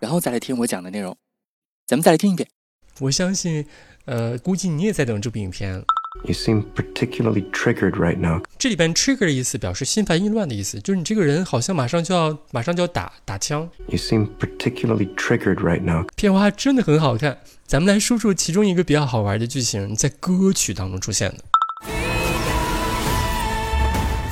[0.00, 1.16] 然后再来听我讲的内容。
[1.86, 2.48] 咱们再来听一遍。
[3.00, 3.64] 我相信，
[4.06, 5.84] 呃，估计你也在等这部影片。
[6.24, 8.42] You seem particularly triggered right now。
[8.58, 13.70] 这里边 trigger 的意思表示心烦意乱的意思，就是你这个人好像马上就要马上就要打打枪。
[13.86, 16.06] You seem particularly triggered right now。
[16.16, 21.44] 片花真的很好看，咱们来说说其中一个比较好玩的剧情，在歌曲当中出现的。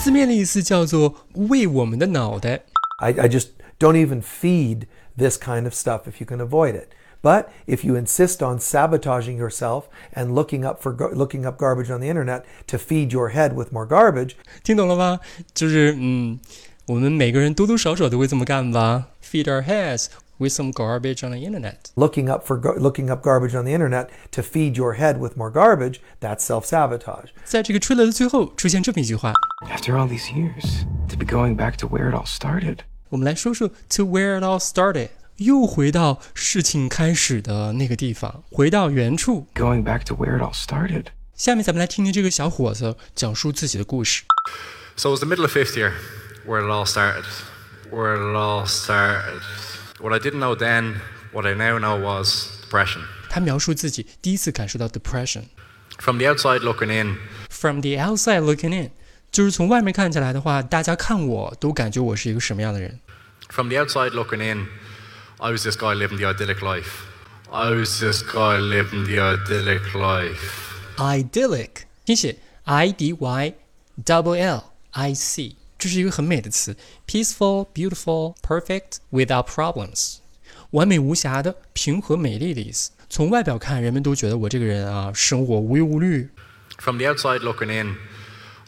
[0.01, 2.63] 字面的意思叫做为我们的脑袋。
[2.99, 3.49] I, I just
[3.80, 6.90] don't even feed this kind of stuff if you can avoid it.
[7.24, 12.02] But if you insist on sabotaging yourself and looking up for looking up garbage on
[12.02, 15.20] the internet to feed your head with more garbage，听懂了吧？
[15.54, 16.40] 就是嗯，
[16.88, 19.10] 我们每个人多多少少都会这么干吧？
[19.24, 20.08] Feed our heads
[20.40, 21.92] with some garbage on the internet.
[21.96, 25.52] Looking up for looking up garbage on the internet to feed your head with more
[25.52, 27.30] garbage, that's self-sabotage.
[27.46, 29.32] 在这个 trailer 的最后出现这么一句话：
[29.70, 32.80] After all these years, to be going back to where it all started.
[33.16, 35.10] 我们来说说 to where it all started。
[35.38, 39.48] 又回到事情开始的那个地方，回到原处。
[39.56, 41.06] Going back to where it all started。
[41.36, 44.24] 下面咱们来听听这个小伙子讲述自己的故事。
[44.96, 45.94] So it was the middle of fifth year
[46.46, 47.24] where it all started.
[47.90, 49.42] Where it all started.
[50.00, 53.02] What I didn't know then, what I now know was depression.
[53.30, 57.18] 他描述自己第一次感受到 depression。From the outside looking in.
[57.50, 58.92] From the outside looking in，
[59.37, 62.99] 就是从外面看起来的话，大家看我都感觉我是一个什么样的人。
[63.51, 64.67] From the outside looking in.
[65.37, 67.03] I was this guy living the idyllic life.
[67.51, 70.39] I was this guy living the idyllic life.
[70.97, 73.53] Idyllic，拼写 I D Y
[74.07, 76.75] double L I C，这是一个很美的词
[77.07, 80.17] ，peaceful, beautiful, perfect, without problems，
[80.71, 82.93] 完美无瑕的、平和美丽的意思。
[83.11, 86.31] 从外表看，人们都觉得我这个人啊，生活无忧无虑。
[86.79, 87.97] From the outside looking in,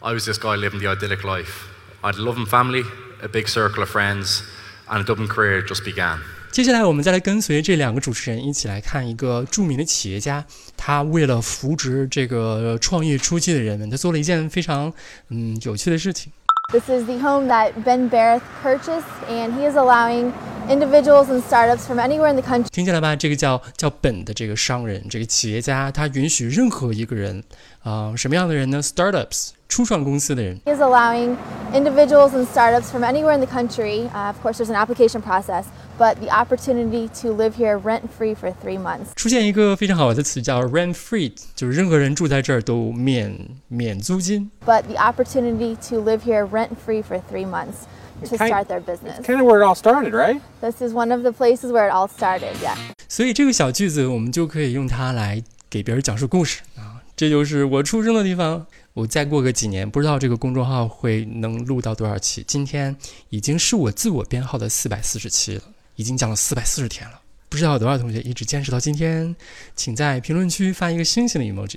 [0.00, 1.66] I was this guy living the idyllic life.
[2.02, 2.84] I had a loving family,
[3.22, 4.42] a big circle of friends,
[4.88, 6.18] and a Dublin career just began.
[6.50, 10.44] 接下来，我们再来跟随这两个主持人一起来看一个着名的企业家，
[10.76, 14.92] 他为了扶植这个创业初期的人们，他做了一件非常
[15.30, 16.32] 嗯有趣的事情。
[16.70, 20.32] This is the home that Ben Barrett purchased, and he is allowing
[20.68, 22.68] individuals and startups from anywhere in the country.
[22.70, 23.14] 听见了吧？
[23.14, 27.42] 这个叫叫本的这个商人，这个企业家，他允许任何一个人
[27.82, 28.80] 啊、呃，什么样的人呢？
[28.82, 30.58] Startups 初创公司的人。
[30.64, 31.36] He is allowing
[31.72, 34.08] individuals and startups from anywhere in the country.
[34.14, 35.66] Uh, of course, there's an application process,
[35.98, 39.12] but the opportunity to live here rent free for three months.
[39.16, 43.36] 出现一个非常好的词叫 rent free，就是任何人住在这儿都免
[43.68, 44.50] 免租金。
[44.64, 47.86] But the opportunity to live here rent free for three months
[48.27, 49.25] To start their business.
[49.25, 50.39] Kind of where it all started, right?
[50.61, 52.53] This is one of the places where it all started.
[52.61, 52.75] Yeah.
[53.07, 57.01] 所以这个小句子我们就可以用它来给别人讲述故事啊。
[57.15, 58.65] 这就是我出生的地方。
[58.93, 62.43] 我再过个几年，不知道这个公众号会能录到多少期。
[62.45, 62.93] 今天
[63.29, 65.63] 已经是我自我编号的四百四十期了，
[65.95, 67.21] 已经讲了四百四十天了。
[67.47, 69.33] 不知道有多少同学一直坚持到今天，
[69.73, 71.75] 请在评论区发一个星星的 emoji。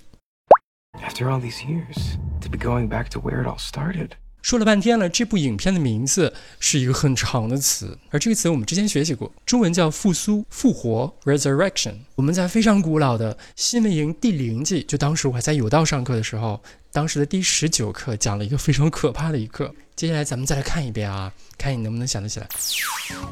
[1.00, 4.10] After all these years, to be going back to where it all started.
[4.42, 11.94] 说了半天了，这部影片的名字是一个很长的词，而这个词我们之前学习过，中文叫复苏、复活 （resurrection）。
[12.16, 16.60] 我们在非常古老的新闻营第零季，就当时我还在有道上课的时候，
[16.91, 19.73] 当时的第十九课讲了一个非常可怕的一课。
[19.95, 22.47] 接下来咱们再来看一遍啊，看你能不能想得起来。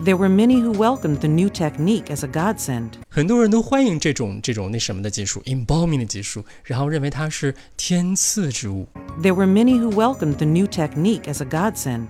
[0.03, 2.91] There were many who welcomed the new technique as a godsend.
[3.07, 8.88] 很多人都欢迎这种这种那什么的技术，embalming 的技术，然后认为它是天赐之物。
[9.22, 12.09] There were many who welcomed the new technique as a godsend.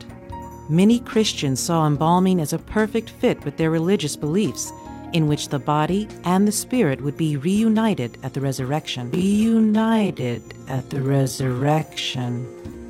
[0.70, 4.70] Many Christians saw embalming as a perfect fit with their religious beliefs,
[5.14, 9.10] in which the body and the spirit would be reunited at the resurrection.
[9.12, 12.46] Reunited at the resurrection.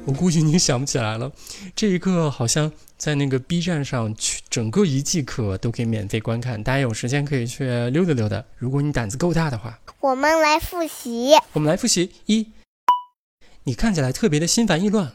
[0.05, 1.31] 我估计你想不起来了，
[1.75, 8.43] 这一课好像在那个 B 站上，去整个一季课都可以免费观看，大家有时间可以去溜达溜达。
[8.57, 11.31] 如果你胆子够大的话，我们来复习。
[11.53, 12.51] 我们来复习一，
[13.63, 15.11] 你看起来特别的心烦意乱。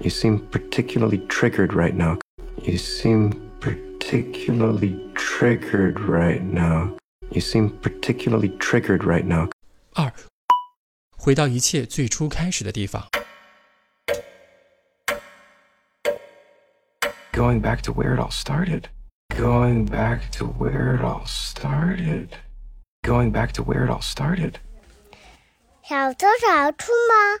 [0.00, 2.18] You seem particularly triggered right now.
[2.62, 6.96] You seem particularly triggered right now.
[7.30, 9.48] You seem particularly triggered right now.
[9.94, 10.12] 二，
[11.16, 13.08] 回到一切最初开始的地方。
[17.32, 18.84] Going back to where it all started.
[19.28, 22.30] Going back to where it all started.
[23.02, 24.54] Going back to where it all started.
[25.82, 27.40] 小偷找出吗？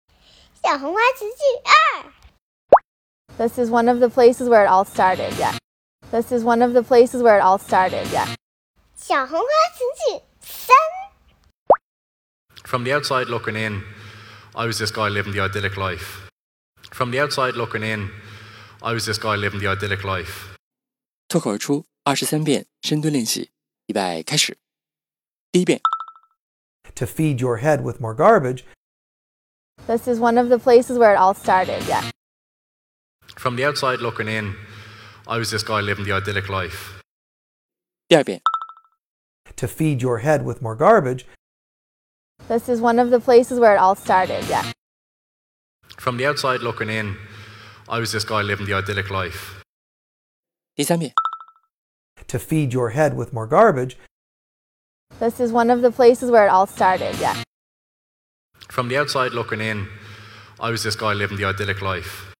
[0.62, 2.12] 小红花词句二，
[3.36, 5.56] This is one of the places where it all started, yeah.
[6.10, 8.34] This is one of the places where it all started, yeah.
[8.96, 10.76] 小红花词句三，
[12.64, 13.82] From the outside looking in,
[14.54, 16.28] I was this guy living the idyllic life.
[16.90, 18.10] From the outside looking in,
[18.80, 20.56] I was this guy living the idyllic life.
[21.28, 23.50] 脱口而出二十三遍深蹲练习，
[23.86, 24.56] 预备开始。
[25.52, 25.80] 第一遍，
[26.94, 28.64] To feed your head with more garbage.
[29.87, 32.11] this is one of the places where it all started, yeah.
[33.37, 34.55] From the outside looking in,
[35.27, 37.01] I was this guy living the idyllic life.
[38.09, 41.25] To feed your head with more garbage.
[42.47, 44.71] This is one of the places where it all started, yeah.
[45.97, 47.17] From the outside looking in,
[47.87, 49.63] I was this guy living the idyllic life.
[52.27, 53.97] To feed your head with more garbage.
[55.19, 57.43] This is one of the places where it all started, yeah.
[58.71, 59.89] From the outside looking in,
[60.57, 62.33] I was this guy living the idyllic life.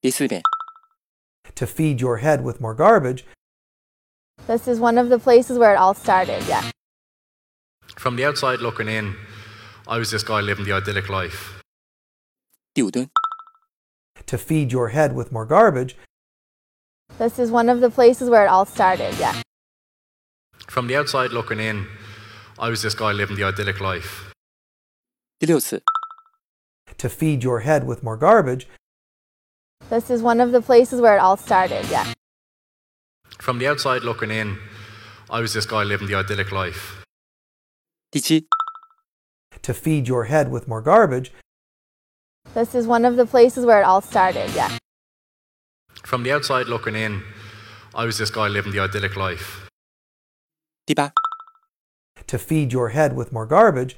[0.00, 3.24] To feed your head with more garbage.
[4.46, 6.70] This is one of the places where it all started, yeah.
[7.96, 9.16] From the outside looking in,
[9.88, 11.60] I was this guy living the idyllic life.
[12.76, 15.96] To feed your head with more garbage.
[17.18, 19.42] This is one of the places where it all started, yeah.
[20.68, 21.88] From the outside looking in,
[22.56, 24.33] I was this guy living the idyllic life.
[25.39, 25.81] 第六次，
[26.97, 28.67] To feed your head with more garbage.
[29.89, 32.05] This is one of the places where it all started, yeah.
[33.39, 34.57] From the outside looking in,
[35.29, 37.03] I was this guy living the idyllic life.
[38.11, 38.47] 第七，
[39.61, 41.31] To feed your head with more garbage.
[42.53, 44.77] This is one of the places where it all started, yeah.
[46.03, 47.23] From the outside looking in,
[47.93, 49.69] I was this guy living the idyllic life.
[50.85, 51.13] 第八，
[52.27, 53.95] To feed your head with more garbage.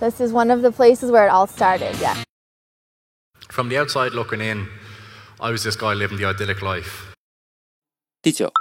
[0.00, 2.22] This is one of the places where it all started, yeah.
[3.50, 4.68] From the outside looking in,
[5.40, 7.14] I was this guy living the idyllic life.
[8.22, 8.52] 第九，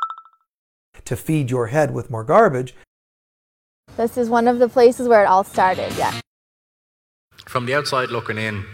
[1.06, 2.74] To feed your head with more garbage.
[3.98, 6.20] This is one of the places where it all started, yeah.
[7.48, 8.66] From the outside looking in,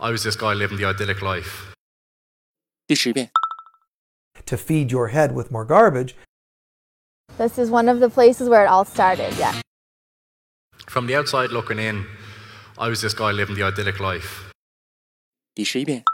[0.00, 1.72] I was this guy living the idyllic life.
[2.86, 3.30] 第十遍，
[4.46, 6.14] To feed your head with more garbage.
[7.38, 9.54] This is one of the places where it all started, yeah.
[10.96, 12.06] From the outside looking in,
[12.78, 14.50] I was this guy living the idyllic life.
[15.54, 16.04] 第十一遍，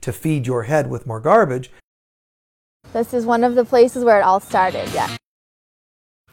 [0.00, 1.70] To feed your head with more garbage.
[2.92, 5.16] This is one of the places where it all started, yeah.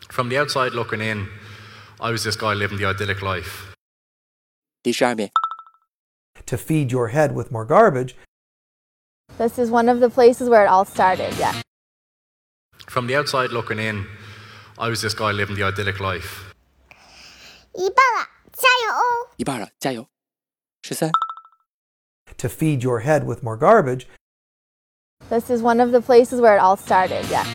[0.10, 1.27] From the outside looking in,
[2.00, 3.74] I was this guy living the idyllic life.
[4.83, 5.31] 第十二遍，
[6.45, 8.15] To feed your head with more garbage.
[9.38, 11.62] This is one of the places where it all started, yeah.
[12.88, 14.05] From the outside looking in,
[14.77, 16.47] I was this guy living the idyllic life.
[17.77, 19.34] 一半了，加油哦！
[19.38, 20.08] 一半了，加油！
[20.84, 21.12] 十三、
[22.38, 24.08] To feed your head with more garbage.
[25.29, 27.53] This is one of the places where it all started, yeah.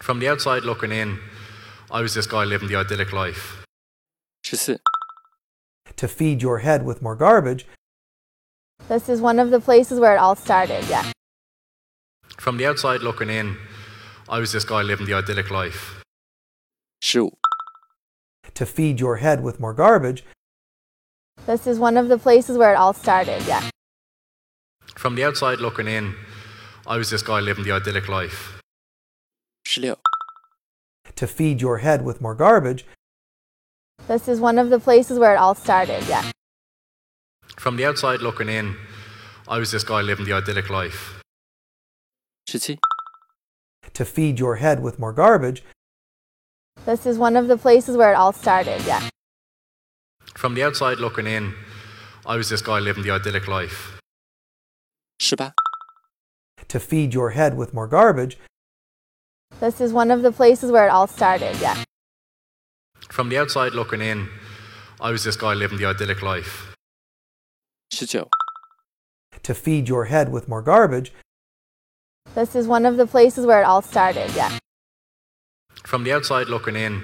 [0.00, 1.18] From the outside looking in,
[1.90, 3.64] I was this guy living the idyllic life.
[4.42, 4.80] 十四、
[5.96, 7.66] To feed your head with more garbage.
[8.88, 11.10] This is one of the places where it all started, yeah.
[12.36, 13.56] From the outside looking in,
[14.28, 16.02] I was this guy living the idyllic life.
[17.00, 17.37] 十五、
[18.59, 20.25] to feed your head with more garbage.
[21.45, 23.69] This is one of the places where it all started, yeah.
[24.97, 26.13] From the outside looking in,
[26.85, 28.61] I was this guy living the idyllic life.
[31.15, 32.85] To feed your head with more garbage.
[34.09, 36.29] This is one of the places where it all started, yeah.
[37.57, 38.75] From the outside looking in,
[39.47, 41.23] I was this guy living the idyllic life.
[43.93, 45.63] To feed your head with more garbage.
[46.85, 49.09] This is one of the places where it all started, yeah.
[50.35, 51.53] From the outside looking in,
[52.25, 53.99] I was this guy living the idyllic life.
[55.19, 55.53] Shiba.
[56.67, 58.37] To feed your head with more garbage.
[59.59, 61.83] This is one of the places where it all started, yeah.
[63.09, 64.29] From the outside looking in,
[65.01, 66.75] I was this guy living the idyllic life.
[67.99, 68.25] 19.
[69.43, 71.11] To feed your head with more garbage.
[72.35, 74.57] This is one of the places where it all started, yeah.
[75.85, 77.03] From the outside looking in,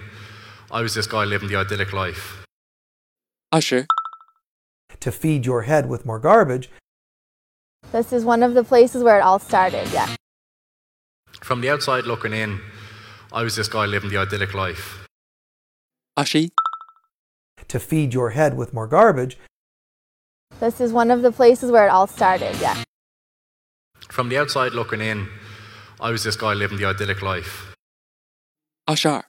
[0.71, 2.45] I was this guy living the idyllic life.
[3.51, 3.87] Usher.
[4.99, 6.69] To feed your head with more garbage.
[7.91, 10.15] This is one of the places where it all started, yeah.
[11.41, 12.59] From the outside looking in,
[13.31, 15.07] I was this guy living the idyllic life.
[16.17, 16.49] Ashi.
[17.67, 19.37] To feed your head with more garbage.
[20.59, 22.83] This is one of the places where it all started, yeah.
[24.09, 25.27] From the outside looking in,
[25.99, 27.74] I was this guy living the idyllic life.
[28.86, 29.24] 二十二、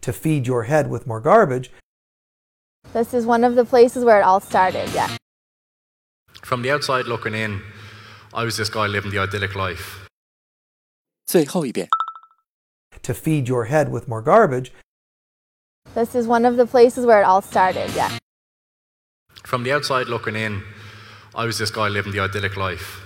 [0.00, 1.70] to feed your head with more garbage,
[2.92, 5.08] This is one of the places where it all started, yeah.
[6.42, 7.62] From the outside looking in,
[8.34, 10.06] I was this guy living the idyllic life.
[11.26, 11.88] 最后一遍。
[13.02, 14.72] to feed your head with more garbage,
[15.94, 18.16] This is one of the places where it all started, yeah.
[19.44, 20.62] From the outside looking in,
[21.34, 23.05] I was this guy living the idyllic life.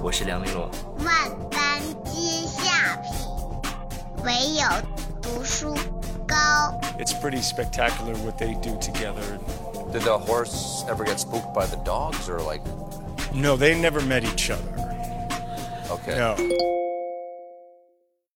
[0.00, 0.70] 我是梁丽罗。
[1.04, 3.28] 万般皆下品，
[4.24, 4.64] 唯有
[5.20, 5.74] 读书
[6.26, 6.36] 高。
[6.98, 9.38] It's pretty spectacular what they do together.
[9.92, 12.62] Did the horse ever get spooked by the dogs or like
[13.34, 14.72] No, they never met each other.
[15.90, 16.16] okay.
[16.16, 16.36] No.